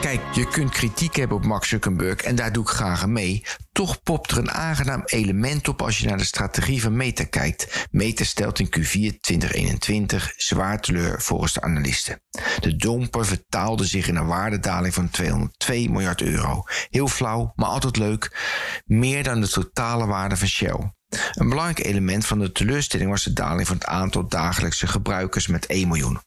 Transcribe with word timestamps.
Kijk, 0.00 0.20
je 0.32 0.48
kunt 0.48 0.70
kritiek 0.70 1.16
hebben 1.16 1.36
op 1.36 1.44
Max 1.44 1.68
Zuckerberg 1.68 2.20
en 2.20 2.34
daar 2.34 2.52
doe 2.52 2.62
ik 2.62 2.68
graag 2.68 3.02
aan 3.02 3.12
mee. 3.12 3.44
Toch 3.72 4.02
popt 4.02 4.30
er 4.30 4.38
een 4.38 4.50
aangenaam 4.50 5.02
element 5.04 5.68
op 5.68 5.82
als 5.82 5.98
je 5.98 6.06
naar 6.06 6.16
de 6.16 6.24
strategie 6.24 6.82
van 6.82 6.96
Meta 6.96 7.24
kijkt. 7.24 7.86
Meta 7.90 8.24
stelt 8.24 8.58
in 8.58 8.66
Q4 8.66 9.20
2021 9.20 10.32
zwaar 10.36 10.80
teleur 10.80 11.20
volgens 11.20 11.52
de 11.52 11.60
analisten. 11.60 12.22
De 12.60 12.76
domper 12.76 13.26
vertaalde 13.26 13.84
zich 13.84 14.08
in 14.08 14.16
een 14.16 14.26
waardedaling 14.26 14.94
van 14.94 15.10
202 15.10 15.90
miljard 15.90 16.22
euro. 16.22 16.62
Heel 16.90 17.08
flauw, 17.08 17.52
maar 17.56 17.68
altijd 17.68 17.96
leuk. 17.96 18.38
Meer 18.84 19.22
dan 19.22 19.40
de 19.40 19.48
totale 19.48 20.06
waarde 20.06 20.36
van 20.36 20.48
Shell. 20.48 20.92
Een 21.34 21.48
belangrijk 21.48 21.84
element 21.86 22.26
van 22.26 22.38
de 22.38 22.52
teleurstelling 22.52 23.10
was 23.10 23.24
de 23.24 23.32
daling 23.32 23.66
van 23.66 23.76
het 23.76 23.86
aantal 23.86 24.28
dagelijkse 24.28 24.86
gebruikers 24.86 25.46
met 25.46 25.66
1 25.66 25.88
miljoen. 25.88 26.20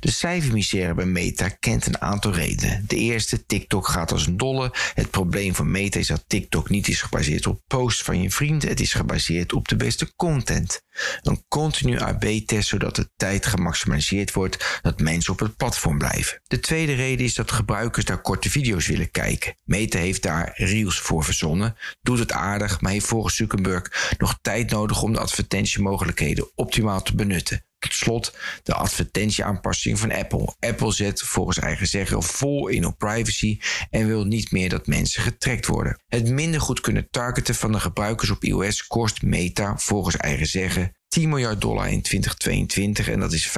De 0.00 0.10
cijfermisère 0.10 0.94
bij 0.94 1.04
Meta 1.04 1.48
kent 1.48 1.86
een 1.86 2.00
aantal 2.00 2.32
redenen. 2.32 2.84
De 2.86 2.96
eerste, 2.96 3.46
TikTok 3.46 3.88
gaat 3.88 4.12
als 4.12 4.26
een 4.26 4.36
dolle. 4.36 4.74
Het 4.94 5.10
probleem 5.10 5.54
van 5.54 5.70
Meta 5.70 5.98
is 5.98 6.06
dat 6.06 6.24
TikTok 6.26 6.68
niet 6.68 6.88
is 6.88 7.02
gebaseerd 7.02 7.46
op 7.46 7.62
posts 7.66 8.02
van 8.02 8.22
je 8.22 8.30
vrienden. 8.30 8.68
Het 8.68 8.80
is 8.80 8.92
gebaseerd 8.92 9.52
op 9.52 9.68
de 9.68 9.76
beste 9.76 10.14
content. 10.16 10.82
Een 11.22 11.44
continu 11.48 11.98
AB-test 11.98 12.68
zodat 12.68 12.96
de 12.96 13.10
tijd 13.16 13.46
gemaximaliseerd 13.46 14.32
wordt 14.32 14.80
dat 14.82 15.00
mensen 15.00 15.32
op 15.32 15.38
het 15.38 15.56
platform 15.56 15.98
blijven. 15.98 16.40
De 16.46 16.60
tweede 16.60 16.94
reden 16.94 17.24
is 17.24 17.34
dat 17.34 17.50
gebruikers 17.50 18.04
daar 18.04 18.20
korte 18.20 18.50
video's 18.50 18.86
willen 18.86 19.10
kijken. 19.10 19.56
Meta 19.64 19.98
heeft 19.98 20.22
daar 20.22 20.52
Reels 20.54 21.00
voor 21.00 21.24
verzonnen, 21.24 21.76
doet 22.02 22.18
het 22.18 22.32
aardig, 22.32 22.80
maar 22.80 22.92
heeft 22.92 23.06
volgens 23.06 23.34
Zuckerberg 23.34 24.14
nog 24.18 24.38
tijd 24.42 24.70
nodig 24.70 25.02
om 25.02 25.12
de 25.12 25.18
advertentiemogelijkheden 25.18 26.50
optimaal 26.54 27.02
te 27.02 27.14
benutten. 27.14 27.64
Tot 27.86 27.94
slot 27.94 28.36
de 28.62 28.74
advertentieaanpassing 28.74 29.98
van 29.98 30.12
Apple. 30.12 30.54
Apple 30.60 30.92
zet 30.92 31.22
volgens 31.22 31.58
eigen 31.58 31.86
zeggen 31.86 32.22
vol 32.22 32.68
in 32.68 32.86
op 32.86 32.98
privacy 32.98 33.58
en 33.90 34.06
wil 34.06 34.24
niet 34.24 34.50
meer 34.50 34.68
dat 34.68 34.86
mensen 34.86 35.22
getrackt 35.22 35.66
worden. 35.66 36.00
Het 36.08 36.28
minder 36.28 36.60
goed 36.60 36.80
kunnen 36.80 37.10
targeten 37.10 37.54
van 37.54 37.72
de 37.72 37.80
gebruikers 37.80 38.30
op 38.30 38.44
iOS 38.44 38.86
kost 38.86 39.22
Meta 39.22 39.76
volgens 39.76 40.16
eigen 40.16 40.46
zeggen 40.46 40.94
10 41.08 41.28
miljard 41.28 41.60
dollar 41.60 41.88
in 41.88 42.02
2022 42.02 43.08
en 43.08 43.20
dat 43.20 43.32
is 43.32 43.48
25% 43.48 43.52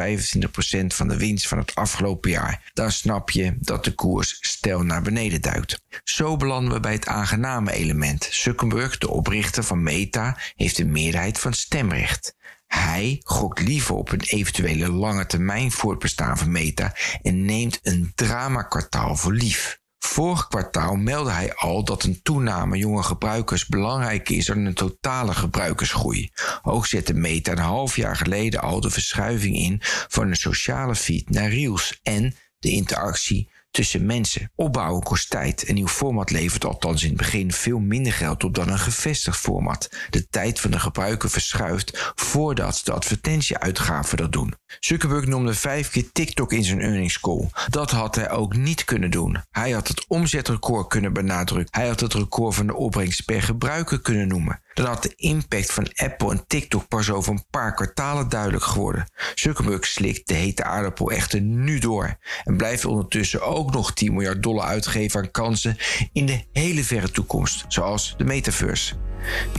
van 0.87 1.09
de 1.09 1.17
winst 1.17 1.49
van 1.49 1.59
het 1.59 1.75
afgelopen 1.75 2.31
jaar. 2.31 2.71
Dan 2.73 2.91
snap 2.93 3.31
je 3.31 3.57
dat 3.61 3.85
de 3.85 3.95
koers 3.95 4.39
stel 4.41 4.83
naar 4.83 5.03
beneden 5.03 5.41
duikt. 5.41 5.81
Zo 6.05 6.37
belanden 6.37 6.73
we 6.73 6.81
bij 6.81 6.93
het 6.93 7.07
aangename 7.07 7.73
element. 7.73 8.29
Zuckerberg, 8.31 8.99
de 8.99 9.11
oprichter 9.11 9.65
van 9.65 9.83
Meta, 9.83 10.39
heeft 10.55 10.79
een 10.79 10.93
meerderheid 10.93 11.39
van 11.39 11.53
stemrecht. 11.53 12.37
Hij 12.69 13.21
gokt 13.25 13.61
liever 13.61 13.95
op 13.95 14.13
een 14.13 14.21
eventuele 14.21 14.93
lange 14.93 15.27
termijn 15.27 15.71
voortbestaan 15.71 16.39
van 16.39 16.51
Meta 16.51 16.95
en 17.23 17.45
neemt 17.45 17.79
een 17.83 18.13
dramakwartaal 18.15 19.17
voor 19.17 19.33
lief. 19.33 19.81
Vorig 19.99 20.49
kwartaal 20.49 20.97
meldde 20.97 21.31
hij 21.31 21.55
al 21.55 21.85
dat 21.85 22.03
een 22.03 22.23
toename 22.23 22.77
jonge 22.77 23.03
gebruikers 23.03 23.67
belangrijker 23.67 24.37
is 24.37 24.47
dan 24.47 24.65
een 24.65 24.75
totale 24.75 25.35
gebruikersgroei. 25.35 26.31
Ook 26.63 26.87
zette 26.87 27.15
Meta 27.15 27.53
een 27.53 27.59
half 27.59 27.97
jaar 27.97 28.17
geleden 28.17 28.61
al 28.61 28.81
de 28.81 28.91
verschuiving 28.91 29.57
in 29.57 29.79
van 30.09 30.29
een 30.29 30.37
sociale 30.37 30.95
feed 30.95 31.31
naar 31.31 31.49
Reels 31.49 32.01
en 32.03 32.35
de 32.59 32.71
interactie 32.71 33.51
tussen 33.79 34.07
mensen. 34.07 34.51
Opbouwen 34.55 35.03
kost 35.03 35.31
tijd. 35.31 35.69
Een 35.69 35.75
nieuw 35.75 35.89
format 35.89 36.31
levert 36.31 36.65
althans 36.65 37.03
in 37.03 37.09
het 37.09 37.19
begin 37.19 37.53
veel 37.53 37.79
minder 37.79 38.13
geld 38.13 38.45
op 38.45 38.55
dan 38.55 38.69
een 38.69 38.79
gevestigd 38.79 39.39
format. 39.39 39.89
De 40.11 40.29
tijd 40.29 40.61
van 40.61 40.71
de 40.71 40.79
gebruiker 40.79 41.31
verschuift 41.31 42.13
voordat 42.15 42.81
de 42.85 42.93
advertentieuitgaven 42.93 44.17
dat 44.17 44.33
doen. 44.33 44.55
Zuckerberg 44.81 45.27
noemde 45.27 45.55
vijf 45.55 45.91
keer 45.91 46.13
TikTok 46.13 46.53
in 46.53 46.65
zijn 46.65 46.81
earnings 46.81 47.21
call. 47.21 47.51
Dat 47.69 47.91
had 47.91 48.15
hij 48.15 48.31
ook 48.31 48.57
niet 48.57 48.85
kunnen 48.85 49.11
doen. 49.11 49.43
Hij 49.51 49.71
had 49.71 49.89
het 49.89 50.05
omzetrecord 50.09 50.89
kunnen 50.89 51.13
benadrukken. 51.13 51.81
Hij 51.81 51.89
had 51.89 52.01
het 52.01 52.15
record 52.15 52.55
van 52.55 52.67
de 52.67 52.75
opbrengst 52.75 53.25
per 53.25 53.43
gebruiker 53.43 54.01
kunnen 54.01 54.29
noemen 54.29 54.61
dan 54.79 54.87
had 54.87 55.03
de 55.03 55.13
impact 55.17 55.73
van 55.73 55.91
Apple 55.95 56.31
en 56.31 56.47
TikTok 56.47 56.89
pas 56.89 57.11
over 57.11 57.33
een 57.33 57.47
paar 57.51 57.75
kwartalen 57.75 58.29
duidelijk 58.29 58.65
geworden. 58.65 59.11
Zuckerberg 59.35 59.87
slikt 59.87 60.29
de 60.29 60.35
hete 60.35 60.65
aardappel 60.65 61.11
echter 61.11 61.41
nu 61.41 61.79
door 61.79 62.17
en 62.45 62.57
blijft 62.57 62.85
ondertussen 62.85 63.43
ook 63.43 63.73
nog 63.73 63.93
10 63.93 64.13
miljard 64.13 64.43
dollar 64.43 64.67
uitgeven 64.67 65.21
aan 65.21 65.31
kansen 65.31 65.77
in 66.13 66.27
de 66.27 66.45
hele 66.53 66.85
verre 66.85 67.11
toekomst, 67.11 67.65
zoals 67.69 68.15
de 68.17 68.25
metaverse. 68.25 68.95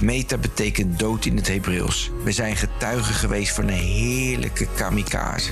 Meta 0.01 0.37
betekent 0.37 0.99
dood 0.99 1.25
in 1.25 1.35
het 1.35 1.47
Hebreeuws. 1.47 2.11
We 2.23 2.31
zijn 2.31 2.55
getuigen 2.55 3.13
geweest 3.13 3.53
van 3.53 3.67
een 3.67 3.73
heerlijke 3.73 4.67
kamikaze. 4.75 5.51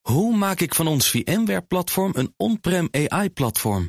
Hoe 0.00 0.36
maak 0.36 0.60
ik 0.60 0.74
van 0.74 0.86
ons 0.86 1.10
VMware-platform 1.10 2.12
een 2.14 2.34
on-prem 2.36 2.88
AI-platform? 2.90 3.88